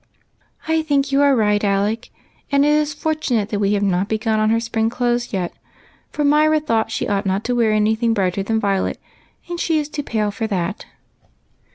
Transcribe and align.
"I 0.67 0.81
think 0.81 1.11
you 1.11 1.21
are 1.21 1.35
right. 1.35 1.63
Alec, 1.63 2.09
and 2.51 2.65
it 2.65 2.73
is 2.73 2.91
fortunate 2.91 3.49
that 3.49 3.59
we 3.59 3.73
have 3.73 3.83
not 3.83 4.09
begun 4.09 4.39
on 4.39 4.49
her 4.49 4.59
spring 4.59 4.89
clothes 4.89 5.31
yet, 5.31 5.53
for 6.09 6.23
Myra 6.23 6.59
thought 6.59 6.89
she 6.89 7.07
ought 7.07 7.27
not 7.27 7.43
to 7.43 7.53
wear 7.55 7.71
any 7.71 7.93
thing 7.93 8.11
brighter 8.15 8.41
than 8.41 8.59
violet, 8.59 8.99
and 9.47 9.59
she 9.59 9.77
is 9.77 9.87
too 9.89 10.01
j^ale 10.01 10.33
for 10.33 10.47
that." 10.47 10.87